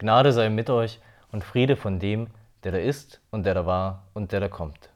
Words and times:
Gnade 0.00 0.32
sei 0.32 0.48
mit 0.48 0.70
euch 0.70 0.98
und 1.30 1.44
Friede 1.44 1.76
von 1.76 1.98
dem, 1.98 2.28
der 2.64 2.72
da 2.72 2.78
ist 2.78 3.20
und 3.30 3.44
der 3.44 3.52
da 3.52 3.66
war 3.66 4.04
und 4.14 4.32
der 4.32 4.40
da 4.40 4.48
kommt. 4.48 4.88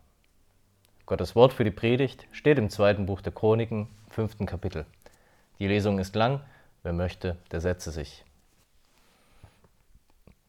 Gottes 1.05 1.37
Wort 1.37 1.53
für 1.53 1.63
die 1.63 1.71
Predigt 1.71 2.27
steht 2.33 2.57
im 2.57 2.71
zweiten 2.71 3.05
Buch 3.05 3.21
der 3.21 3.35
Chroniken, 3.35 3.89
fünften 4.09 4.47
Kapitel. 4.47 4.87
Die 5.59 5.67
Lesung 5.67 5.99
ist 5.99 6.17
lang, 6.17 6.41
wer 6.83 6.95
möchte, 6.95 7.37
der 7.53 7.61
setze 7.61 7.91
sich. 7.91 8.25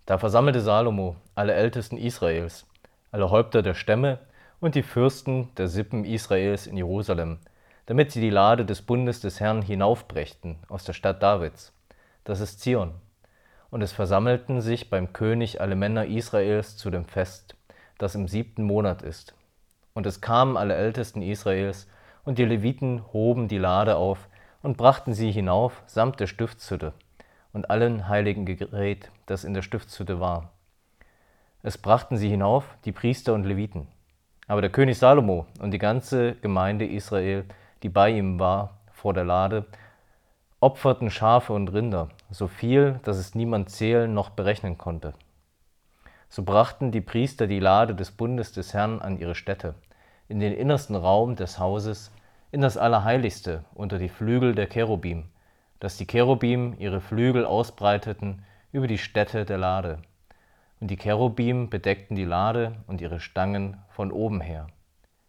Da 0.05 0.17
versammelte 0.17 0.61
Salomo 0.61 1.17
alle 1.35 1.53
Ältesten 1.53 1.97
Israels, 1.97 2.65
alle 3.11 3.29
Häupter 3.31 3.61
der 3.61 3.73
Stämme 3.73 4.19
und 4.61 4.75
die 4.75 4.83
Fürsten 4.83 5.53
der 5.55 5.67
Sippen 5.67 6.05
Israels 6.05 6.65
in 6.65 6.77
Jerusalem, 6.77 7.39
damit 7.87 8.13
sie 8.13 8.21
die 8.21 8.29
Lade 8.29 8.63
des 8.63 8.81
Bundes 8.81 9.19
des 9.19 9.41
Herrn 9.41 9.61
hinaufbrächten 9.61 10.59
aus 10.69 10.85
der 10.85 10.93
Stadt 10.93 11.21
Davids, 11.21 11.73
das 12.23 12.39
ist 12.39 12.61
Zion, 12.61 12.93
und 13.75 13.81
es 13.81 13.91
versammelten 13.91 14.61
sich 14.61 14.89
beim 14.89 15.11
König 15.11 15.59
alle 15.59 15.75
Männer 15.75 16.05
Israels 16.05 16.77
zu 16.77 16.89
dem 16.89 17.03
Fest, 17.03 17.57
das 17.97 18.15
im 18.15 18.29
siebten 18.29 18.63
Monat 18.63 19.01
ist. 19.01 19.35
Und 19.93 20.05
es 20.05 20.21
kamen 20.21 20.55
alle 20.55 20.75
Ältesten 20.75 21.21
Israels, 21.21 21.85
und 22.23 22.37
die 22.37 22.45
Leviten 22.45 23.03
hoben 23.11 23.49
die 23.49 23.57
Lade 23.57 23.97
auf 23.97 24.29
und 24.61 24.77
brachten 24.77 25.13
sie 25.13 25.29
hinauf 25.29 25.83
samt 25.87 26.21
der 26.21 26.27
Stiftshütte 26.27 26.93
und 27.51 27.69
allen 27.69 28.07
heiligen 28.07 28.45
Gerät, 28.45 29.11
das 29.25 29.43
in 29.43 29.53
der 29.53 29.61
Stiftshütte 29.61 30.21
war. 30.21 30.51
Es 31.61 31.77
brachten 31.77 32.15
sie 32.15 32.29
hinauf, 32.29 32.77
die 32.85 32.93
Priester 32.93 33.33
und 33.33 33.43
Leviten. 33.43 33.89
Aber 34.47 34.61
der 34.61 34.71
König 34.71 34.97
Salomo 34.97 35.47
und 35.59 35.71
die 35.71 35.79
ganze 35.79 36.35
Gemeinde 36.35 36.85
Israel, 36.87 37.43
die 37.83 37.89
bei 37.89 38.11
ihm 38.11 38.39
war, 38.39 38.77
vor 38.93 39.13
der 39.13 39.25
Lade, 39.25 39.65
opferten 40.61 41.11
Schafe 41.11 41.51
und 41.51 41.73
Rinder, 41.73 42.07
so 42.29 42.47
viel, 42.47 42.99
dass 43.03 43.17
es 43.17 43.35
niemand 43.35 43.69
zählen 43.69 44.13
noch 44.13 44.29
berechnen 44.29 44.77
konnte. 44.77 45.13
So 46.29 46.43
brachten 46.43 46.91
die 46.91 47.01
Priester 47.01 47.47
die 47.47 47.59
Lade 47.59 47.95
des 47.95 48.11
Bundes 48.11 48.51
des 48.51 48.73
Herrn 48.73 49.01
an 49.01 49.17
ihre 49.17 49.35
Stätte, 49.35 49.75
in 50.27 50.39
den 50.39 50.53
innersten 50.53 50.95
Raum 50.95 51.35
des 51.35 51.59
Hauses, 51.59 52.11
in 52.51 52.61
das 52.61 52.77
Allerheiligste 52.77 53.63
unter 53.73 53.97
die 53.97 54.09
Flügel 54.09 54.55
der 54.55 54.67
Cherubim, 54.67 55.25
dass 55.79 55.97
die 55.97 56.07
Cherubim 56.07 56.75
ihre 56.79 57.01
Flügel 57.01 57.45
ausbreiteten 57.45 58.43
über 58.71 58.87
die 58.87 58.97
Stätte 58.97 59.45
der 59.45 59.57
Lade. 59.57 59.99
Und 60.79 60.89
die 60.91 60.97
Cherubim 60.97 61.69
bedeckten 61.69 62.15
die 62.15 62.25
Lade 62.25 62.75
und 62.87 63.01
ihre 63.01 63.19
Stangen 63.19 63.77
von 63.89 64.11
oben 64.11 64.41
her. 64.41 64.67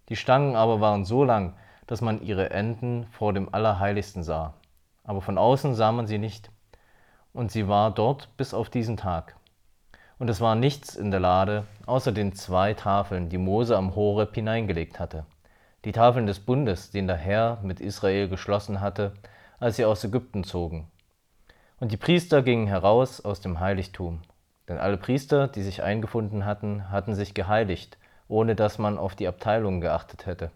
Die 0.09 0.17
Stangen 0.17 0.57
aber 0.57 0.81
waren 0.81 1.05
so 1.05 1.25
lang, 1.25 1.55
dass 1.87 2.01
man 2.01 2.23
ihre 2.23 2.51
Enden 2.51 3.07
vor 3.11 3.33
dem 3.33 3.53
Allerheiligsten 3.53 4.23
sah 4.23 4.55
aber 5.07 5.23
von 5.23 5.39
außen 5.39 5.75
sah 5.75 5.93
man 5.93 6.07
sie 6.07 6.19
nicht. 6.19 6.51
Und 7.37 7.53
sie 7.53 7.69
war 7.69 7.91
dort 7.91 8.35
bis 8.39 8.55
auf 8.55 8.71
diesen 8.71 8.97
Tag. 8.97 9.37
Und 10.19 10.31
es 10.31 10.41
war 10.41 10.55
nichts 10.55 10.97
in 10.97 11.11
der 11.11 11.21
Lade, 11.21 11.67
außer 11.85 12.11
den 12.11 12.33
zwei 12.33 12.73
Tafeln, 12.73 13.29
die 13.29 13.37
Mose 13.37 13.77
am 13.77 13.95
Horeb 13.95 14.35
hineingelegt 14.35 14.99
hatte. 14.99 15.27
Die 15.85 15.93
Tafeln 15.93 16.27
des 16.27 16.41
Bundes, 16.41 16.93
den 16.93 17.07
der 17.07 17.19
Herr 17.19 17.59
mit 17.63 17.79
Israel 17.79 18.31
geschlossen 18.31 18.81
hatte, 18.81 19.13
als 19.61 19.77
sie 19.77 19.85
aus 19.85 20.03
Ägypten 20.03 20.45
zogen. 20.45 20.91
Und 21.79 21.93
die 21.93 21.99
Priester 21.99 22.41
gingen 22.41 22.69
heraus 22.69 23.23
aus 23.23 23.43
dem 23.43 23.61
Heiligtum. 23.61 24.23
Denn 24.67 24.79
alle 24.79 24.97
Priester, 24.97 25.47
die 25.47 25.63
sich 25.63 25.83
eingefunden 25.83 26.47
hatten, 26.47 26.91
hatten 26.91 27.15
sich 27.15 27.35
geheiligt, 27.35 27.99
ohne 28.29 28.55
dass 28.55 28.79
man 28.79 28.97
auf 28.97 29.15
die 29.15 29.29
Abteilungen 29.29 29.83
geachtet 29.83 30.25
hätte. 30.25 30.53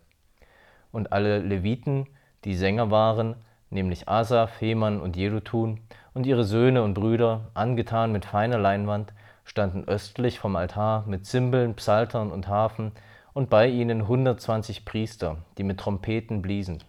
Und 0.93 1.13
alle 1.13 1.41
Leviten, 1.41 2.07
die 2.45 2.57
Sänger 2.57 2.91
waren, 2.91 3.37
nämlich 3.71 4.09
Asaf, 4.09 4.61
Heman 4.61 5.01
und 5.01 5.17
Jedutun, 5.17 5.81
und 6.13 6.27
ihre 6.27 6.45
Söhne 6.45 6.83
und 6.83 6.95
Brüder, 6.95 7.47
angetan 7.55 8.13
mit 8.13 8.25
feiner 8.25 8.59
Leinwand, 8.59 9.13
standen 9.45 9.87
östlich 9.87 10.39
vom 10.39 10.57
Altar 10.57 11.05
mit 11.07 11.25
Zimbeln, 11.27 11.75
Psaltern 11.75 12.31
und 12.31 12.49
Harfen, 12.49 12.93
und 13.33 13.49
bei 13.49 13.69
ihnen 13.69 14.03
120 14.03 14.85
Priester, 14.85 15.39
die 15.57 15.63
mit 15.63 15.79
Trompeten 15.79 16.43
bliesen. 16.43 16.83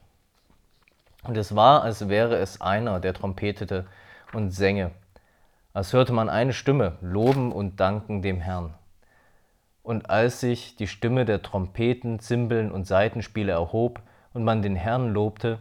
Und 1.24 1.38
es 1.38 1.56
war, 1.56 1.84
als 1.84 2.10
wäre 2.10 2.38
es 2.38 2.62
einer, 2.62 3.00
der 3.00 3.14
trompetete 3.14 3.86
und 4.34 4.50
sänge, 4.52 4.92
als 5.74 5.94
hörte 5.94 6.14
man 6.14 6.30
eine 6.30 6.54
Stimme, 6.54 6.98
loben 7.02 7.52
und 7.52 7.80
danken 7.80 8.22
dem 8.22 8.42
Herrn. 8.42 8.74
Und 9.84 10.10
als 10.10 10.40
sich 10.40 10.76
die 10.76 10.88
Stimme 10.88 11.26
der 11.26 11.42
Trompeten, 11.42 12.20
Zimbeln 12.20 12.72
und 12.72 12.86
Saitenspiele 12.86 13.52
erhob 13.52 14.02
und 14.34 14.44
man 14.44 14.62
den 14.62 14.76
Herrn 14.76 15.14
lobte, 15.14 15.60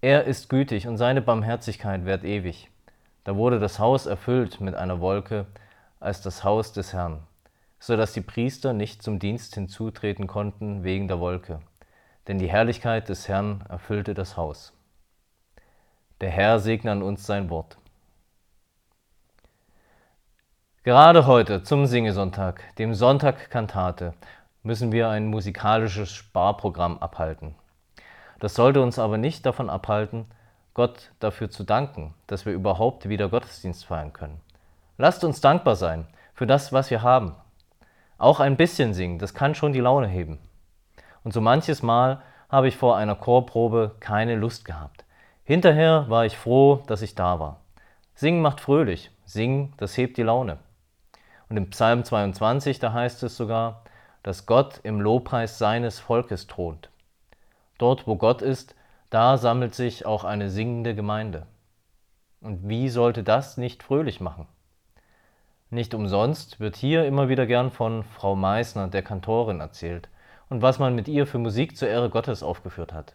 er 0.00 0.24
ist 0.24 0.48
gütig 0.48 0.86
und 0.86 0.96
seine 0.96 1.22
Barmherzigkeit 1.22 2.04
währt 2.04 2.24
ewig. 2.24 2.70
Da 3.24 3.36
wurde 3.36 3.58
das 3.58 3.78
Haus 3.78 4.06
erfüllt 4.06 4.60
mit 4.60 4.74
einer 4.74 5.00
Wolke 5.00 5.46
als 6.00 6.22
das 6.22 6.44
Haus 6.44 6.72
des 6.72 6.92
Herrn, 6.92 7.26
so 7.80 7.96
dass 7.96 8.12
die 8.12 8.20
Priester 8.20 8.72
nicht 8.72 9.02
zum 9.02 9.18
Dienst 9.18 9.54
hinzutreten 9.54 10.26
konnten 10.26 10.84
wegen 10.84 11.08
der 11.08 11.20
Wolke, 11.20 11.60
denn 12.28 12.38
die 12.38 12.48
Herrlichkeit 12.48 13.08
des 13.08 13.28
Herrn 13.28 13.64
erfüllte 13.68 14.14
das 14.14 14.36
Haus. 14.36 14.72
Der 16.20 16.30
Herr 16.30 16.60
segne 16.60 16.92
an 16.92 17.02
uns 17.02 17.26
sein 17.26 17.50
Wort. 17.50 17.76
Gerade 20.84 21.26
heute 21.26 21.64
zum 21.64 21.86
Singesonntag, 21.86 22.74
dem 22.76 22.94
Sonntag 22.94 23.50
Kantate, 23.50 24.14
müssen 24.62 24.90
wir 24.92 25.08
ein 25.08 25.26
musikalisches 25.26 26.12
Sparprogramm 26.12 26.98
abhalten. 26.98 27.54
Das 28.38 28.54
sollte 28.54 28.82
uns 28.82 28.98
aber 28.98 29.18
nicht 29.18 29.44
davon 29.44 29.68
abhalten, 29.70 30.26
Gott 30.74 31.10
dafür 31.18 31.50
zu 31.50 31.64
danken, 31.64 32.14
dass 32.28 32.46
wir 32.46 32.52
überhaupt 32.52 33.08
wieder 33.08 33.28
Gottesdienst 33.28 33.84
feiern 33.84 34.12
können. 34.12 34.40
Lasst 34.96 35.24
uns 35.24 35.40
dankbar 35.40 35.76
sein 35.76 36.06
für 36.34 36.46
das, 36.46 36.72
was 36.72 36.90
wir 36.90 37.02
haben. 37.02 37.34
Auch 38.16 38.40
ein 38.40 38.56
bisschen 38.56 38.94
singen, 38.94 39.18
das 39.18 39.34
kann 39.34 39.54
schon 39.54 39.72
die 39.72 39.80
Laune 39.80 40.06
heben. 40.06 40.38
Und 41.24 41.32
so 41.32 41.40
manches 41.40 41.82
Mal 41.82 42.22
habe 42.48 42.68
ich 42.68 42.76
vor 42.76 42.96
einer 42.96 43.14
Chorprobe 43.14 43.96
keine 44.00 44.36
Lust 44.36 44.64
gehabt. 44.64 45.04
Hinterher 45.44 46.06
war 46.08 46.26
ich 46.26 46.36
froh, 46.36 46.82
dass 46.86 47.02
ich 47.02 47.14
da 47.14 47.40
war. 47.40 47.60
Singen 48.14 48.42
macht 48.42 48.60
fröhlich, 48.60 49.10
singen, 49.24 49.72
das 49.78 49.96
hebt 49.96 50.16
die 50.16 50.22
Laune. 50.22 50.58
Und 51.48 51.56
im 51.56 51.70
Psalm 51.70 52.04
22, 52.04 52.78
da 52.78 52.92
heißt 52.92 53.22
es 53.22 53.36
sogar, 53.36 53.82
dass 54.22 54.46
Gott 54.46 54.80
im 54.82 55.00
Lobpreis 55.00 55.58
seines 55.58 55.98
Volkes 55.98 56.46
thront. 56.46 56.90
Dort, 57.78 58.06
wo 58.06 58.16
Gott 58.16 58.42
ist, 58.42 58.74
da 59.10 59.38
sammelt 59.38 59.74
sich 59.74 60.04
auch 60.04 60.24
eine 60.24 60.50
singende 60.50 60.94
Gemeinde. 60.94 61.46
Und 62.40 62.68
wie 62.68 62.88
sollte 62.88 63.22
das 63.22 63.56
nicht 63.56 63.82
fröhlich 63.82 64.20
machen? 64.20 64.46
Nicht 65.70 65.94
umsonst 65.94 66.60
wird 66.60 66.76
hier 66.76 67.04
immer 67.04 67.28
wieder 67.28 67.46
gern 67.46 67.70
von 67.70 68.02
Frau 68.02 68.36
Meissner, 68.36 68.88
der 68.88 69.02
Kantorin, 69.02 69.60
erzählt 69.60 70.08
und 70.48 70.62
was 70.62 70.78
man 70.78 70.94
mit 70.94 71.08
ihr 71.08 71.26
für 71.26 71.38
Musik 71.38 71.76
zur 71.76 71.88
Ehre 71.88 72.10
Gottes 72.10 72.42
aufgeführt 72.42 72.92
hat. 72.92 73.14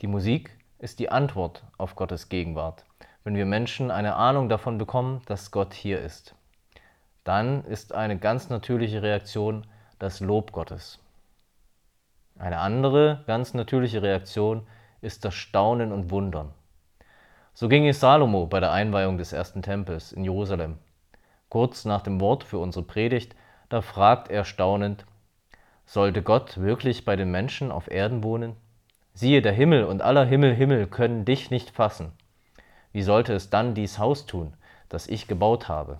Die 0.00 0.06
Musik 0.06 0.56
ist 0.78 0.98
die 0.98 1.10
Antwort 1.10 1.64
auf 1.76 1.96
Gottes 1.96 2.28
Gegenwart, 2.28 2.84
wenn 3.24 3.34
wir 3.34 3.46
Menschen 3.46 3.90
eine 3.90 4.14
Ahnung 4.14 4.48
davon 4.48 4.78
bekommen, 4.78 5.22
dass 5.26 5.50
Gott 5.50 5.74
hier 5.74 6.00
ist. 6.00 6.34
Dann 7.24 7.64
ist 7.64 7.92
eine 7.92 8.16
ganz 8.18 8.48
natürliche 8.48 9.02
Reaktion 9.02 9.66
das 9.98 10.20
Lob 10.20 10.52
Gottes. 10.52 10.98
Eine 12.40 12.58
andere, 12.60 13.22
ganz 13.26 13.52
natürliche 13.52 14.02
Reaktion 14.02 14.66
ist 15.02 15.26
das 15.26 15.34
Staunen 15.34 15.92
und 15.92 16.10
Wundern. 16.10 16.54
So 17.52 17.68
ging 17.68 17.86
es 17.86 18.00
Salomo 18.00 18.46
bei 18.46 18.60
der 18.60 18.72
Einweihung 18.72 19.18
des 19.18 19.34
ersten 19.34 19.60
Tempels 19.60 20.10
in 20.10 20.24
Jerusalem. 20.24 20.78
Kurz 21.50 21.84
nach 21.84 22.00
dem 22.00 22.18
Wort 22.18 22.42
für 22.42 22.56
unsere 22.56 22.82
Predigt, 22.82 23.36
da 23.68 23.82
fragt 23.82 24.30
er 24.30 24.46
staunend, 24.46 25.04
sollte 25.84 26.22
Gott 26.22 26.58
wirklich 26.58 27.04
bei 27.04 27.14
den 27.14 27.30
Menschen 27.30 27.70
auf 27.70 27.90
Erden 27.90 28.24
wohnen? 28.24 28.56
Siehe, 29.12 29.42
der 29.42 29.52
Himmel 29.52 29.84
und 29.84 30.00
aller 30.00 30.24
Himmel 30.24 30.54
Himmel 30.54 30.86
können 30.86 31.26
dich 31.26 31.50
nicht 31.50 31.68
fassen. 31.68 32.12
Wie 32.90 33.02
sollte 33.02 33.34
es 33.34 33.50
dann 33.50 33.74
dies 33.74 33.98
Haus 33.98 34.24
tun, 34.24 34.54
das 34.88 35.08
ich 35.08 35.28
gebaut 35.28 35.68
habe? 35.68 35.98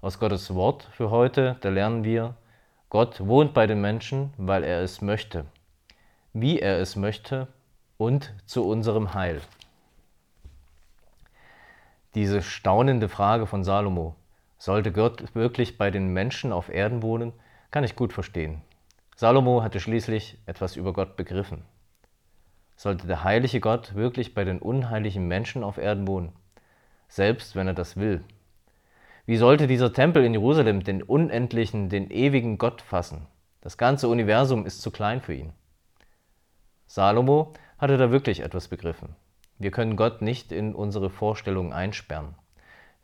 Aus 0.00 0.18
Gottes 0.18 0.52
Wort 0.52 0.88
für 0.90 1.10
heute, 1.10 1.58
da 1.60 1.68
lernen 1.68 2.02
wir, 2.02 2.34
Gott 2.90 3.26
wohnt 3.26 3.52
bei 3.52 3.66
den 3.66 3.82
Menschen, 3.82 4.32
weil 4.38 4.64
er 4.64 4.80
es 4.80 5.02
möchte, 5.02 5.44
wie 6.32 6.58
er 6.58 6.78
es 6.78 6.96
möchte 6.96 7.48
und 7.98 8.32
zu 8.46 8.66
unserem 8.66 9.12
Heil. 9.12 9.42
Diese 12.14 12.40
staunende 12.40 13.10
Frage 13.10 13.46
von 13.46 13.62
Salomo, 13.62 14.16
sollte 14.56 14.90
Gott 14.90 15.34
wirklich 15.34 15.76
bei 15.76 15.90
den 15.90 16.08
Menschen 16.14 16.50
auf 16.50 16.70
Erden 16.70 17.02
wohnen, 17.02 17.34
kann 17.70 17.84
ich 17.84 17.94
gut 17.94 18.14
verstehen. 18.14 18.62
Salomo 19.16 19.62
hatte 19.62 19.80
schließlich 19.80 20.38
etwas 20.46 20.76
über 20.76 20.94
Gott 20.94 21.16
begriffen. 21.16 21.64
Sollte 22.74 23.06
der 23.06 23.22
heilige 23.22 23.60
Gott 23.60 23.96
wirklich 23.96 24.32
bei 24.32 24.44
den 24.44 24.60
unheiligen 24.60 25.28
Menschen 25.28 25.62
auf 25.62 25.76
Erden 25.76 26.08
wohnen, 26.08 26.32
selbst 27.08 27.54
wenn 27.54 27.66
er 27.66 27.74
das 27.74 27.96
will? 27.96 28.24
Wie 29.28 29.36
sollte 29.36 29.66
dieser 29.66 29.92
Tempel 29.92 30.24
in 30.24 30.32
Jerusalem 30.32 30.82
den 30.82 31.02
unendlichen, 31.02 31.90
den 31.90 32.10
ewigen 32.10 32.56
Gott 32.56 32.80
fassen? 32.80 33.26
Das 33.60 33.76
ganze 33.76 34.08
Universum 34.08 34.64
ist 34.64 34.80
zu 34.80 34.90
klein 34.90 35.20
für 35.20 35.34
ihn. 35.34 35.52
Salomo 36.86 37.52
hatte 37.76 37.98
da 37.98 38.10
wirklich 38.10 38.40
etwas 38.40 38.68
begriffen. 38.68 39.16
Wir 39.58 39.70
können 39.70 39.96
Gott 39.96 40.22
nicht 40.22 40.50
in 40.50 40.74
unsere 40.74 41.10
Vorstellungen 41.10 41.74
einsperren. 41.74 42.36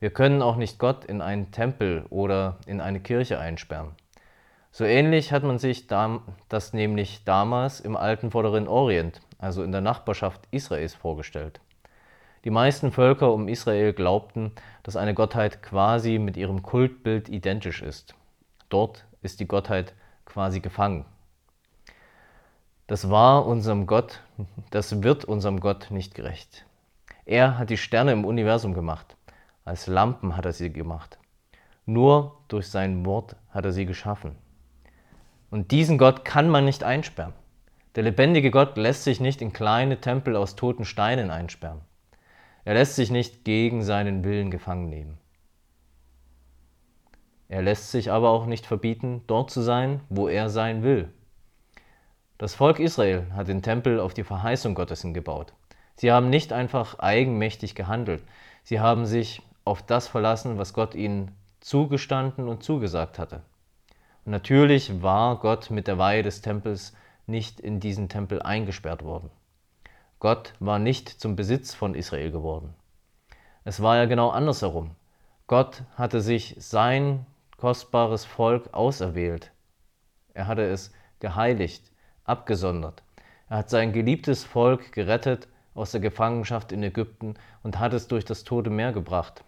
Wir 0.00 0.08
können 0.08 0.40
auch 0.40 0.56
nicht 0.56 0.78
Gott 0.78 1.04
in 1.04 1.20
einen 1.20 1.50
Tempel 1.50 2.06
oder 2.08 2.56
in 2.64 2.80
eine 2.80 3.00
Kirche 3.00 3.38
einsperren. 3.38 3.90
So 4.70 4.84
ähnlich 4.84 5.30
hat 5.30 5.42
man 5.42 5.58
sich 5.58 5.88
das 5.88 6.72
nämlich 6.72 7.24
damals 7.26 7.80
im 7.80 7.98
alten 7.98 8.30
Vorderen 8.30 8.66
Orient, 8.66 9.20
also 9.36 9.62
in 9.62 9.72
der 9.72 9.82
Nachbarschaft 9.82 10.40
Israels, 10.50 10.94
vorgestellt. 10.94 11.60
Die 12.44 12.50
meisten 12.50 12.92
Völker 12.92 13.32
um 13.32 13.48
Israel 13.48 13.94
glaubten, 13.94 14.52
dass 14.82 14.96
eine 14.96 15.14
Gottheit 15.14 15.62
quasi 15.62 16.18
mit 16.18 16.36
ihrem 16.36 16.62
Kultbild 16.62 17.30
identisch 17.30 17.80
ist. 17.80 18.14
Dort 18.68 19.06
ist 19.22 19.40
die 19.40 19.48
Gottheit 19.48 19.94
quasi 20.26 20.60
gefangen. 20.60 21.06
Das 22.86 23.08
war 23.08 23.46
unserem 23.46 23.86
Gott, 23.86 24.20
das 24.70 25.02
wird 25.02 25.24
unserem 25.24 25.58
Gott 25.58 25.90
nicht 25.90 26.14
gerecht. 26.14 26.66
Er 27.24 27.56
hat 27.56 27.70
die 27.70 27.78
Sterne 27.78 28.12
im 28.12 28.26
Universum 28.26 28.74
gemacht. 28.74 29.16
Als 29.64 29.86
Lampen 29.86 30.36
hat 30.36 30.44
er 30.44 30.52
sie 30.52 30.70
gemacht. 30.70 31.18
Nur 31.86 32.36
durch 32.48 32.68
sein 32.68 33.06
Wort 33.06 33.36
hat 33.48 33.64
er 33.64 33.72
sie 33.72 33.86
geschaffen. 33.86 34.36
Und 35.50 35.70
diesen 35.70 35.96
Gott 35.96 36.26
kann 36.26 36.50
man 36.50 36.66
nicht 36.66 36.84
einsperren. 36.84 37.32
Der 37.94 38.02
lebendige 38.02 38.50
Gott 38.50 38.76
lässt 38.76 39.04
sich 39.04 39.18
nicht 39.18 39.40
in 39.40 39.54
kleine 39.54 40.02
Tempel 40.02 40.36
aus 40.36 40.56
toten 40.56 40.84
Steinen 40.84 41.30
einsperren. 41.30 41.80
Er 42.64 42.74
lässt 42.74 42.96
sich 42.96 43.10
nicht 43.10 43.44
gegen 43.44 43.82
seinen 43.82 44.24
Willen 44.24 44.50
gefangen 44.50 44.88
nehmen. 44.88 45.18
Er 47.48 47.62
lässt 47.62 47.90
sich 47.90 48.10
aber 48.10 48.30
auch 48.30 48.46
nicht 48.46 48.66
verbieten, 48.66 49.22
dort 49.26 49.50
zu 49.50 49.60
sein, 49.60 50.00
wo 50.08 50.28
er 50.28 50.48
sein 50.48 50.82
will. 50.82 51.12
Das 52.38 52.54
Volk 52.54 52.80
Israel 52.80 53.26
hat 53.34 53.48
den 53.48 53.62
Tempel 53.62 54.00
auf 54.00 54.14
die 54.14 54.24
Verheißung 54.24 54.74
Gottes 54.74 55.02
hingebaut. 55.02 55.52
Sie 55.96 56.10
haben 56.10 56.30
nicht 56.30 56.52
einfach 56.52 56.98
eigenmächtig 56.98 57.74
gehandelt, 57.74 58.22
sie 58.64 58.80
haben 58.80 59.06
sich 59.06 59.42
auf 59.64 59.82
das 59.82 60.08
verlassen, 60.08 60.58
was 60.58 60.72
Gott 60.72 60.94
ihnen 60.94 61.30
zugestanden 61.60 62.48
und 62.48 62.62
zugesagt 62.62 63.18
hatte. 63.18 63.42
Und 64.24 64.32
natürlich 64.32 65.02
war 65.02 65.38
Gott 65.38 65.70
mit 65.70 65.86
der 65.86 65.98
Weihe 65.98 66.22
des 66.22 66.40
Tempels 66.40 66.94
nicht 67.26 67.60
in 67.60 67.78
diesen 67.78 68.08
Tempel 68.08 68.42
eingesperrt 68.42 69.04
worden. 69.04 69.30
Gott 70.24 70.54
war 70.58 70.78
nicht 70.78 71.10
zum 71.10 71.36
Besitz 71.36 71.74
von 71.74 71.94
Israel 71.94 72.30
geworden. 72.30 72.72
Es 73.62 73.82
war 73.82 73.96
ja 73.96 74.06
genau 74.06 74.30
andersherum. 74.30 74.92
Gott 75.46 75.82
hatte 75.96 76.22
sich 76.22 76.56
sein 76.58 77.26
kostbares 77.58 78.24
Volk 78.24 78.72
auserwählt. 78.72 79.52
Er 80.32 80.46
hatte 80.46 80.62
es 80.62 80.94
geheiligt, 81.20 81.92
abgesondert. 82.24 83.02
Er 83.50 83.58
hat 83.58 83.68
sein 83.68 83.92
geliebtes 83.92 84.44
Volk 84.44 84.92
gerettet 84.92 85.46
aus 85.74 85.90
der 85.90 86.00
Gefangenschaft 86.00 86.72
in 86.72 86.82
Ägypten 86.82 87.34
und 87.62 87.78
hat 87.78 87.92
es 87.92 88.08
durch 88.08 88.24
das 88.24 88.44
Tote 88.44 88.70
Meer 88.70 88.92
gebracht. 88.92 89.44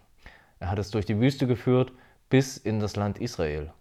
Er 0.59 0.69
hat 0.69 0.77
es 0.77 0.91
durch 0.91 1.07
die 1.07 1.19
Wüste 1.19 1.47
geführt 1.47 1.91
bis 2.29 2.55
in 2.55 2.79
das 2.79 2.95
Land 2.95 3.17
Israel. 3.17 3.73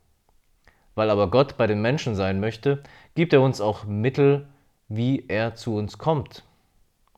Weil 0.94 1.10
aber 1.10 1.30
Gott 1.30 1.58
bei 1.58 1.66
den 1.66 1.82
Menschen 1.82 2.14
sein 2.14 2.40
möchte, 2.40 2.82
gibt 3.14 3.34
er 3.34 3.42
uns 3.42 3.60
auch 3.60 3.84
Mittel, 3.84 4.48
wie 4.88 5.26
er 5.28 5.56
zu 5.56 5.76
uns 5.76 5.98
kommt 5.98 6.45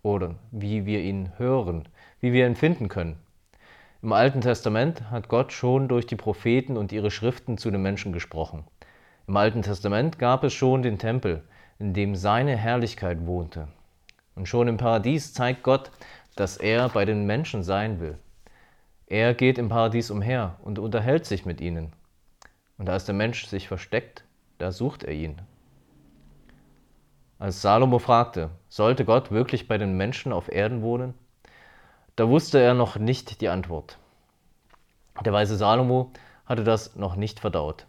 oder 0.09 0.35
wie 0.51 0.87
wir 0.87 1.01
ihn 1.01 1.33
hören, 1.37 1.87
wie 2.21 2.33
wir 2.33 2.47
ihn 2.47 2.57
finden 2.57 2.89
können. 2.89 3.19
Im 4.03 4.13
Alten 4.13 4.41
Testament 4.41 5.11
hat 5.11 5.29
Gott 5.29 5.53
schon 5.53 5.89
durch 5.89 6.07
die 6.07 6.17
Propheten 6.17 6.77
und 6.77 6.93
ihre 6.93 7.11
Schriften 7.11 7.59
zu 7.59 7.71
den 7.71 7.83
Menschen 7.83 8.13
gesprochen. 8.13 8.65
Im 9.27 9.37
Alten 9.37 9.63
Testament 9.63 10.19
gab 10.19 10.45
es 10.45 10.55
schon 10.55 10.83
den 10.83 10.99
Tempel, 10.99 11.43
in 11.79 11.93
dem 11.93 12.15
seine 12.17 12.57
Herrlichkeit 12.57 13.27
wohnte. 13.27 13.69
Und 14.35 14.49
schon 14.49 14.69
im 14.69 14.77
Paradies 14.79 15.35
zeigt 15.35 15.63
Gott, 15.63 15.91
dass 16.37 16.57
er 16.57 16.89
bei 16.89 17.05
den 17.05 17.27
Menschen 17.27 17.63
sein 17.63 18.01
will. 18.01 18.17
Er 19.09 19.35
geht 19.35 19.59
im 19.59 19.69
Paradies 19.69 20.11
umher 20.11 20.57
und 20.63 20.79
unterhält 20.79 21.27
sich 21.27 21.45
mit 21.45 21.61
ihnen. 21.61 21.93
Und 22.79 22.89
als 22.89 23.05
der 23.05 23.15
Mensch 23.15 23.47
sich 23.47 23.69
versteckt, 23.69 24.25
da 24.59 24.71
sucht 24.71 25.03
er 25.03 25.13
ihn. 25.13 25.41
Als 27.41 27.63
Salomo 27.63 28.01
fragte, 28.01 28.51
sollte 28.69 29.05
Gott 29.05 29.31
wirklich 29.31 29.69
bei 29.69 29.79
den 29.79 29.97
Menschen 29.97 30.33
auf 30.33 30.51
Erden 30.51 30.83
wohnen? 30.83 31.15
Da 32.17 32.29
wusste 32.29 32.59
er 32.59 32.75
noch 32.75 32.97
nicht 32.97 33.41
die 33.41 33.49
Antwort. 33.49 33.97
Der 35.25 35.33
weise 35.33 35.57
Salomo 35.57 36.11
hatte 36.47 36.65
das 36.65 36.97
noch 36.97 37.15
nicht 37.15 37.39
verdaut. 37.39 37.87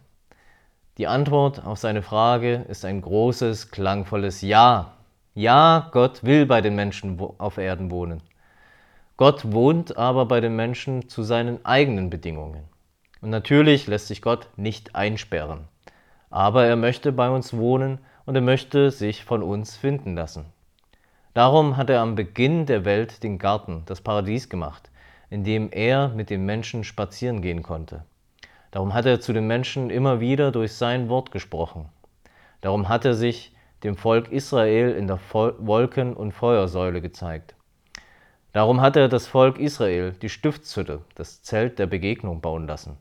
Die 0.98 1.08
Antwort 1.08 1.66
auf 1.66 1.78
seine 1.78 2.02
Frage 2.02 2.64
ist 2.68 2.84
ein 2.84 3.00
großes, 3.00 3.72
klangvolles 3.72 4.40
Ja. 4.40 4.92
Ja, 5.34 5.88
Gott 5.90 6.22
will 6.22 6.46
bei 6.46 6.60
den 6.60 6.76
Menschen 6.76 7.18
auf 7.38 7.58
Erden 7.58 7.90
wohnen. 7.90 8.22
Gott 9.16 9.50
wohnt 9.50 9.96
aber 9.96 10.26
bei 10.26 10.40
den 10.40 10.54
Menschen 10.54 11.08
zu 11.08 11.24
seinen 11.24 11.64
eigenen 11.64 12.08
Bedingungen. 12.08 12.62
Und 13.20 13.30
natürlich 13.30 13.88
lässt 13.88 14.06
sich 14.06 14.22
Gott 14.22 14.46
nicht 14.56 14.94
einsperren. 14.94 15.66
Aber 16.30 16.66
er 16.66 16.76
möchte 16.76 17.10
bei 17.10 17.28
uns 17.28 17.52
wohnen 17.52 17.98
und 18.26 18.34
er 18.34 18.40
möchte 18.40 18.90
sich 18.90 19.24
von 19.24 19.42
uns 19.42 19.76
finden 19.76 20.14
lassen. 20.14 20.46
Darum 21.34 21.76
hat 21.76 21.90
er 21.90 22.00
am 22.00 22.16
Beginn 22.16 22.66
der 22.66 22.84
Welt 22.84 23.22
den 23.22 23.38
Garten, 23.38 23.82
das 23.86 24.00
Paradies 24.00 24.48
gemacht, 24.48 24.90
in 25.30 25.44
dem 25.44 25.70
er 25.70 26.08
mit 26.08 26.28
den 26.28 26.44
Menschen 26.44 26.82
spazieren 26.84 27.40
gehen 27.40 27.62
konnte. 27.62 28.04
Darum 28.72 28.94
hat 28.94 29.06
er 29.06 29.20
zu 29.20 29.32
den 29.32 29.46
Menschen 29.46 29.90
immer 29.90 30.20
wieder 30.20 30.52
durch 30.52 30.72
sein 30.72 31.08
Wort 31.08 31.30
gesprochen. 31.30 31.88
Darum 32.60 32.88
hat 32.88 33.04
er 33.04 33.14
sich 33.14 33.54
dem 33.84 33.96
Volk 33.96 34.30
Israel 34.30 34.92
in 34.92 35.06
der 35.06 35.18
Wolken- 35.32 36.14
und 36.14 36.32
Feuersäule 36.32 37.00
gezeigt. 37.00 37.54
Darum 38.52 38.80
hat 38.80 38.96
er 38.96 39.08
das 39.08 39.26
Volk 39.26 39.58
Israel, 39.58 40.12
die 40.12 40.28
Stiftshütte, 40.28 41.02
das 41.14 41.42
Zelt 41.42 41.78
der 41.78 41.86
Begegnung 41.86 42.40
bauen 42.40 42.66
lassen. 42.66 42.96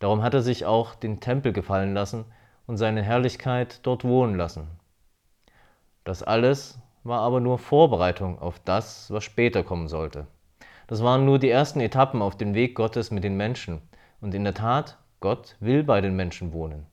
Darum 0.00 0.22
hat 0.22 0.34
er 0.34 0.42
sich 0.42 0.66
auch 0.66 0.94
den 0.94 1.20
Tempel 1.20 1.52
gefallen 1.52 1.94
lassen 1.94 2.24
und 2.66 2.76
seine 2.76 3.02
Herrlichkeit 3.02 3.80
dort 3.84 4.04
wohnen 4.04 4.36
lassen. 4.36 4.68
Das 6.04 6.22
alles 6.22 6.78
war 7.04 7.20
aber 7.20 7.40
nur 7.40 7.58
Vorbereitung 7.58 8.38
auf 8.38 8.58
das, 8.64 9.10
was 9.10 9.24
später 9.24 9.62
kommen 9.62 9.88
sollte. 9.88 10.26
Das 10.86 11.02
waren 11.02 11.24
nur 11.24 11.38
die 11.38 11.50
ersten 11.50 11.80
Etappen 11.80 12.22
auf 12.22 12.36
dem 12.36 12.54
Weg 12.54 12.74
Gottes 12.74 13.10
mit 13.10 13.24
den 13.24 13.36
Menschen. 13.36 13.82
Und 14.20 14.34
in 14.34 14.44
der 14.44 14.54
Tat, 14.54 14.98
Gott 15.20 15.56
will 15.60 15.82
bei 15.82 16.00
den 16.00 16.14
Menschen 16.14 16.52
wohnen. 16.52 16.86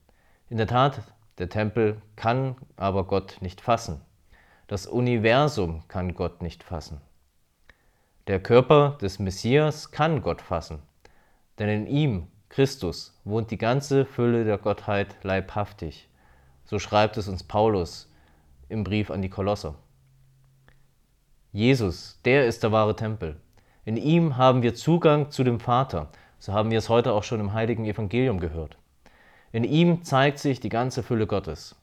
In 0.50 0.56
der 0.56 0.66
Tat, 0.66 1.00
der 1.38 1.48
Tempel 1.48 2.00
kann 2.16 2.56
aber 2.76 3.04
Gott 3.04 3.38
nicht 3.40 3.60
fassen. 3.60 4.00
Das 4.66 4.86
Universum 4.86 5.82
kann 5.88 6.14
Gott 6.14 6.42
nicht 6.42 6.62
fassen. 6.62 7.00
Der 8.26 8.40
Körper 8.40 8.96
des 9.02 9.18
Messias 9.18 9.90
kann 9.90 10.22
Gott 10.22 10.40
fassen, 10.40 10.80
denn 11.58 11.68
in 11.68 11.86
ihm 11.86 12.28
Christus 12.54 13.12
wohnt 13.24 13.50
die 13.50 13.58
ganze 13.58 14.04
Fülle 14.04 14.44
der 14.44 14.58
Gottheit 14.58 15.16
leibhaftig. 15.24 16.06
So 16.64 16.78
schreibt 16.78 17.16
es 17.16 17.26
uns 17.26 17.42
Paulus 17.42 18.08
im 18.68 18.84
Brief 18.84 19.10
an 19.10 19.22
die 19.22 19.28
Kolosser. 19.28 19.74
Jesus, 21.50 22.20
der 22.24 22.46
ist 22.46 22.62
der 22.62 22.70
wahre 22.70 22.94
Tempel. 22.94 23.40
In 23.84 23.96
ihm 23.96 24.36
haben 24.36 24.62
wir 24.62 24.76
Zugang 24.76 25.32
zu 25.32 25.42
dem 25.42 25.58
Vater. 25.58 26.10
So 26.38 26.52
haben 26.52 26.70
wir 26.70 26.78
es 26.78 26.88
heute 26.88 27.12
auch 27.12 27.24
schon 27.24 27.40
im 27.40 27.54
heiligen 27.54 27.86
Evangelium 27.86 28.38
gehört. 28.38 28.76
In 29.50 29.64
ihm 29.64 30.04
zeigt 30.04 30.38
sich 30.38 30.60
die 30.60 30.68
ganze 30.68 31.02
Fülle 31.02 31.26
Gottes. 31.26 31.74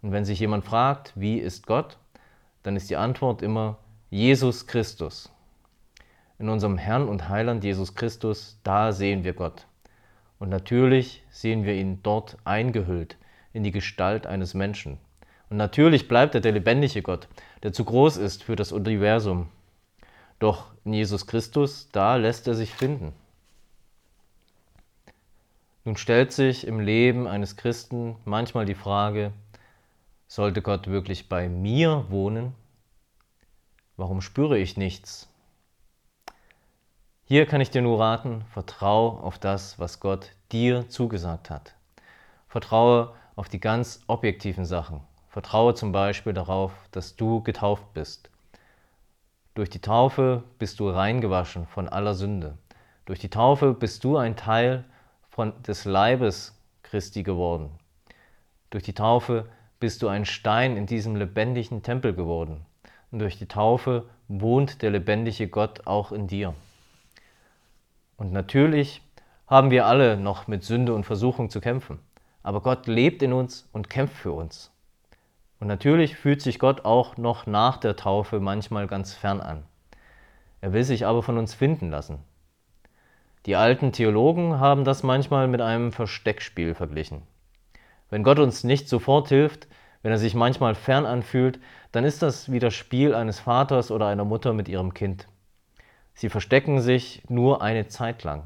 Und 0.00 0.12
wenn 0.12 0.24
sich 0.24 0.40
jemand 0.40 0.64
fragt, 0.64 1.12
wie 1.16 1.36
ist 1.36 1.66
Gott, 1.66 1.98
dann 2.62 2.76
ist 2.76 2.88
die 2.88 2.96
Antwort 2.96 3.42
immer 3.42 3.76
Jesus 4.08 4.66
Christus. 4.66 5.30
In 6.38 6.48
unserem 6.48 6.78
Herrn 6.78 7.10
und 7.10 7.28
Heiland 7.28 7.62
Jesus 7.62 7.94
Christus, 7.94 8.58
da 8.62 8.90
sehen 8.92 9.22
wir 9.22 9.34
Gott. 9.34 9.66
Und 10.44 10.50
natürlich 10.50 11.22
sehen 11.30 11.64
wir 11.64 11.72
ihn 11.72 12.02
dort 12.02 12.36
eingehüllt 12.44 13.16
in 13.54 13.64
die 13.64 13.70
Gestalt 13.70 14.26
eines 14.26 14.52
Menschen. 14.52 14.98
Und 15.48 15.56
natürlich 15.56 16.06
bleibt 16.06 16.34
er 16.34 16.42
der 16.42 16.52
lebendige 16.52 17.00
Gott, 17.00 17.28
der 17.62 17.72
zu 17.72 17.82
groß 17.82 18.18
ist 18.18 18.42
für 18.42 18.54
das 18.54 18.70
Universum. 18.70 19.48
Doch 20.40 20.66
in 20.84 20.92
Jesus 20.92 21.26
Christus, 21.26 21.88
da 21.92 22.16
lässt 22.16 22.46
er 22.46 22.52
sich 22.52 22.74
finden. 22.74 23.14
Nun 25.86 25.96
stellt 25.96 26.30
sich 26.30 26.66
im 26.66 26.78
Leben 26.78 27.26
eines 27.26 27.56
Christen 27.56 28.16
manchmal 28.26 28.66
die 28.66 28.74
Frage, 28.74 29.32
sollte 30.28 30.60
Gott 30.60 30.88
wirklich 30.88 31.30
bei 31.30 31.48
mir 31.48 32.04
wohnen? 32.10 32.52
Warum 33.96 34.20
spüre 34.20 34.58
ich 34.58 34.76
nichts? 34.76 35.26
Hier 37.26 37.46
kann 37.46 37.62
ich 37.62 37.70
dir 37.70 37.80
nur 37.80 38.00
raten, 38.00 38.44
vertraue 38.52 39.22
auf 39.22 39.38
das, 39.38 39.78
was 39.78 39.98
Gott 39.98 40.32
dir 40.52 40.90
zugesagt 40.90 41.48
hat. 41.48 41.74
Vertraue 42.48 43.14
auf 43.34 43.48
die 43.48 43.60
ganz 43.60 44.02
objektiven 44.08 44.66
Sachen. 44.66 45.00
Vertraue 45.30 45.74
zum 45.74 45.90
Beispiel 45.90 46.34
darauf, 46.34 46.72
dass 46.90 47.16
du 47.16 47.42
getauft 47.42 47.94
bist. 47.94 48.28
Durch 49.54 49.70
die 49.70 49.80
Taufe 49.80 50.44
bist 50.58 50.80
du 50.80 50.90
reingewaschen 50.90 51.66
von 51.66 51.88
aller 51.88 52.12
Sünde. 52.12 52.58
Durch 53.06 53.20
die 53.20 53.30
Taufe 53.30 53.72
bist 53.72 54.04
du 54.04 54.18
ein 54.18 54.36
Teil 54.36 54.84
von, 55.30 55.54
des 55.62 55.86
Leibes 55.86 56.54
Christi 56.82 57.22
geworden. 57.22 57.70
Durch 58.68 58.82
die 58.84 58.92
Taufe 58.92 59.48
bist 59.80 60.02
du 60.02 60.08
ein 60.08 60.26
Stein 60.26 60.76
in 60.76 60.84
diesem 60.84 61.16
lebendigen 61.16 61.82
Tempel 61.82 62.12
geworden. 62.12 62.66
Und 63.10 63.20
durch 63.20 63.38
die 63.38 63.48
Taufe 63.48 64.10
wohnt 64.28 64.82
der 64.82 64.90
lebendige 64.90 65.48
Gott 65.48 65.86
auch 65.86 66.12
in 66.12 66.26
dir. 66.26 66.54
Und 68.16 68.32
natürlich 68.32 69.02
haben 69.46 69.70
wir 69.70 69.86
alle 69.86 70.16
noch 70.16 70.46
mit 70.46 70.64
Sünde 70.64 70.94
und 70.94 71.04
Versuchung 71.04 71.50
zu 71.50 71.60
kämpfen. 71.60 71.98
Aber 72.42 72.60
Gott 72.60 72.86
lebt 72.86 73.22
in 73.22 73.32
uns 73.32 73.68
und 73.72 73.90
kämpft 73.90 74.16
für 74.16 74.32
uns. 74.32 74.70
Und 75.60 75.68
natürlich 75.68 76.16
fühlt 76.16 76.42
sich 76.42 76.58
Gott 76.58 76.84
auch 76.84 77.16
noch 77.16 77.46
nach 77.46 77.78
der 77.78 77.96
Taufe 77.96 78.40
manchmal 78.40 78.86
ganz 78.86 79.14
fern 79.14 79.40
an. 79.40 79.62
Er 80.60 80.72
will 80.72 80.84
sich 80.84 81.06
aber 81.06 81.22
von 81.22 81.38
uns 81.38 81.54
finden 81.54 81.90
lassen. 81.90 82.18
Die 83.46 83.56
alten 83.56 83.92
Theologen 83.92 84.58
haben 84.58 84.84
das 84.84 85.02
manchmal 85.02 85.48
mit 85.48 85.60
einem 85.60 85.92
Versteckspiel 85.92 86.74
verglichen. 86.74 87.22
Wenn 88.08 88.22
Gott 88.22 88.38
uns 88.38 88.64
nicht 88.64 88.88
sofort 88.88 89.28
hilft, 89.28 89.68
wenn 90.02 90.12
er 90.12 90.18
sich 90.18 90.34
manchmal 90.34 90.74
fern 90.74 91.04
anfühlt, 91.04 91.58
dann 91.92 92.04
ist 92.04 92.22
das 92.22 92.52
wie 92.52 92.58
das 92.58 92.74
Spiel 92.74 93.14
eines 93.14 93.40
Vaters 93.40 93.90
oder 93.90 94.06
einer 94.06 94.24
Mutter 94.24 94.52
mit 94.52 94.68
ihrem 94.68 94.94
Kind. 94.94 95.28
Sie 96.14 96.28
verstecken 96.28 96.80
sich 96.80 97.22
nur 97.28 97.60
eine 97.60 97.88
Zeit 97.88 98.22
lang. 98.24 98.44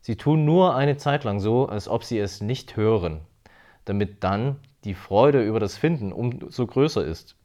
Sie 0.00 0.16
tun 0.16 0.44
nur 0.44 0.74
eine 0.76 0.96
Zeit 0.96 1.24
lang 1.24 1.40
so, 1.40 1.66
als 1.66 1.88
ob 1.88 2.04
sie 2.04 2.18
es 2.18 2.40
nicht 2.40 2.76
hören, 2.76 3.20
damit 3.84 4.22
dann 4.22 4.56
die 4.84 4.94
Freude 4.94 5.42
über 5.42 5.60
das 5.60 5.76
Finden 5.76 6.12
umso 6.12 6.66
größer 6.66 7.04
ist. 7.04 7.36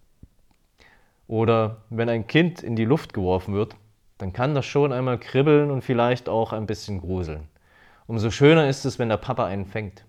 Oder 1.27 1.77
wenn 1.89 2.10
ein 2.10 2.27
Kind 2.27 2.63
in 2.63 2.75
die 2.75 2.86
Luft 2.86 3.13
geworfen 3.13 3.53
wird, 3.53 3.75
dann 4.18 4.34
kann 4.34 4.56
das 4.56 4.65
schon 4.65 4.91
einmal 4.91 5.18
kribbeln 5.18 5.72
und 5.72 5.84
vielleicht 5.84 6.27
auch 6.27 6.51
ein 6.53 6.65
bisschen 6.65 7.00
gruseln. 7.00 7.48
Umso 8.08 8.32
schöner 8.32 8.68
ist 8.68 8.86
es, 8.86 9.00
wenn 9.00 9.10
der 9.10 9.18
Papa 9.18 9.46
einen 9.46 9.65
fängt. 9.65 10.03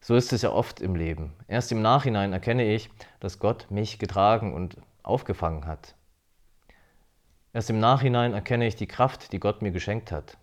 So 0.00 0.14
ist 0.14 0.32
es 0.32 0.42
ja 0.42 0.50
oft 0.50 0.80
im 0.80 0.94
Leben. 0.94 1.32
Erst 1.48 1.72
im 1.72 1.82
Nachhinein 1.82 2.32
erkenne 2.32 2.72
ich, 2.72 2.88
dass 3.18 3.38
Gott 3.38 3.66
mich 3.70 3.98
getragen 3.98 4.54
und 4.54 4.76
aufgefangen 5.02 5.66
hat. 5.66 5.94
Erst 7.52 7.70
im 7.70 7.80
Nachhinein 7.80 8.32
erkenne 8.32 8.66
ich 8.66 8.76
die 8.76 8.86
Kraft, 8.86 9.32
die 9.32 9.40
Gott 9.40 9.60
mir 9.60 9.72
geschenkt 9.72 10.12
hat. 10.12 10.36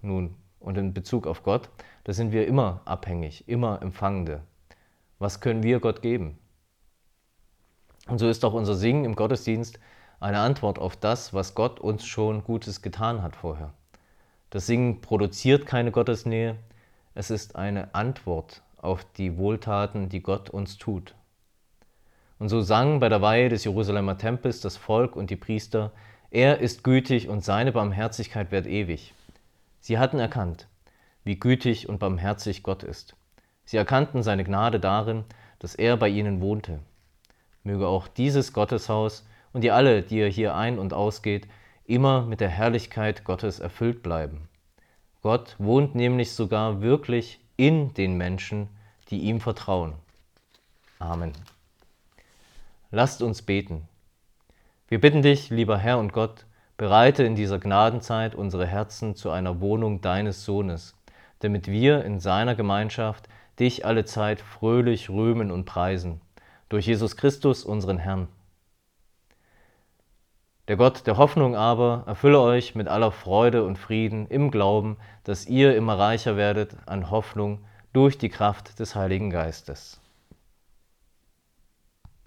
Nun, 0.00 0.34
und 0.60 0.78
in 0.78 0.94
Bezug 0.94 1.26
auf 1.26 1.42
Gott, 1.42 1.68
da 2.04 2.12
sind 2.12 2.32
wir 2.32 2.46
immer 2.46 2.80
abhängig, 2.84 3.48
immer 3.48 3.82
Empfangende. 3.82 4.42
Was 5.18 5.40
können 5.40 5.62
wir 5.62 5.78
Gott 5.80 6.00
geben? 6.00 6.38
Und 8.08 8.18
so 8.18 8.28
ist 8.28 8.44
auch 8.44 8.54
unser 8.54 8.74
Singen 8.74 9.04
im 9.04 9.14
Gottesdienst 9.14 9.78
eine 10.20 10.38
Antwort 10.38 10.78
auf 10.78 10.96
das, 10.96 11.34
was 11.34 11.54
Gott 11.54 11.80
uns 11.80 12.06
schon 12.06 12.44
Gutes 12.44 12.80
getan 12.80 13.22
hat 13.22 13.36
vorher. 13.36 13.74
Das 14.50 14.66
Singen 14.66 15.00
produziert 15.00 15.66
keine 15.66 15.92
Gottesnähe, 15.92 16.56
es 17.14 17.30
ist 17.30 17.56
eine 17.56 17.94
Antwort 17.94 18.62
auf 18.78 19.04
die 19.04 19.36
Wohltaten, 19.36 20.08
die 20.08 20.22
Gott 20.22 20.50
uns 20.50 20.78
tut. 20.78 21.14
Und 22.38 22.48
so 22.48 22.60
sang 22.60 23.00
bei 23.00 23.08
der 23.08 23.22
Weihe 23.22 23.48
des 23.48 23.64
Jerusalemer 23.64 24.18
Tempels 24.18 24.60
das 24.60 24.76
Volk 24.76 25.14
und 25.14 25.30
die 25.30 25.36
Priester, 25.36 25.92
er 26.32 26.60
ist 26.60 26.82
gütig 26.82 27.28
und 27.28 27.44
seine 27.44 27.72
Barmherzigkeit 27.72 28.50
wird 28.52 28.66
ewig. 28.66 29.12
Sie 29.80 29.98
hatten 29.98 30.18
erkannt, 30.18 30.66
wie 31.24 31.38
gütig 31.38 31.90
und 31.90 31.98
barmherzig 31.98 32.62
Gott 32.62 32.82
ist. 32.82 33.14
Sie 33.66 33.76
erkannten 33.76 34.22
seine 34.22 34.42
Gnade 34.42 34.80
darin, 34.80 35.24
dass 35.58 35.74
er 35.74 35.98
bei 35.98 36.08
ihnen 36.08 36.40
wohnte. 36.40 36.80
Möge 37.64 37.86
auch 37.86 38.08
dieses 38.08 38.54
Gotteshaus 38.54 39.26
und 39.52 39.62
ihr 39.62 39.74
alle, 39.74 40.02
die 40.02 40.16
ihr 40.16 40.28
hier 40.28 40.54
ein- 40.54 40.78
und 40.78 40.94
ausgeht, 40.94 41.48
immer 41.84 42.22
mit 42.22 42.40
der 42.40 42.48
Herrlichkeit 42.48 43.24
Gottes 43.24 43.60
erfüllt 43.60 44.02
bleiben. 44.02 44.48
Gott 45.20 45.54
wohnt 45.58 45.94
nämlich 45.94 46.32
sogar 46.32 46.80
wirklich 46.80 47.40
in 47.58 47.92
den 47.92 48.16
Menschen, 48.16 48.70
die 49.10 49.18
ihm 49.18 49.38
vertrauen. 49.38 49.92
Amen. 50.98 51.32
Lasst 52.90 53.20
uns 53.20 53.42
beten. 53.42 53.86
Wir 54.92 55.00
bitten 55.00 55.22
dich, 55.22 55.48
lieber 55.48 55.78
Herr 55.78 55.98
und 55.98 56.12
Gott, 56.12 56.44
Bereite 56.76 57.22
in 57.22 57.34
dieser 57.34 57.58
Gnadenzeit 57.58 58.34
unsere 58.34 58.66
Herzen 58.66 59.14
zu 59.14 59.30
einer 59.30 59.62
Wohnung 59.62 60.02
deines 60.02 60.44
Sohnes, 60.44 60.94
damit 61.38 61.66
wir 61.66 62.04
in 62.04 62.20
seiner 62.20 62.54
Gemeinschaft 62.54 63.26
dich 63.58 63.86
alle 63.86 64.04
Zeit 64.04 64.42
fröhlich 64.42 65.08
rühmen 65.08 65.50
und 65.50 65.64
preisen, 65.64 66.20
durch 66.68 66.88
Jesus 66.88 67.16
Christus, 67.16 67.64
unseren 67.64 67.96
Herrn. 67.96 68.28
Der 70.68 70.76
Gott 70.76 71.06
der 71.06 71.16
Hoffnung 71.16 71.56
aber 71.56 72.04
erfülle 72.06 72.42
euch 72.42 72.74
mit 72.74 72.86
aller 72.86 73.12
Freude 73.12 73.64
und 73.64 73.78
Frieden 73.78 74.26
im 74.26 74.50
Glauben, 74.50 74.98
dass 75.24 75.46
ihr 75.46 75.74
immer 75.74 75.98
reicher 75.98 76.36
werdet 76.36 76.76
an 76.84 77.10
Hoffnung 77.10 77.64
durch 77.94 78.18
die 78.18 78.28
Kraft 78.28 78.78
des 78.78 78.94
Heiligen 78.94 79.30
Geistes. 79.30 80.01